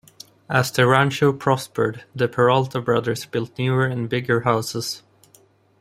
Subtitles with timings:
[0.49, 5.03] As the rancho prospered, the Peralta brothers built newer and bigger houses.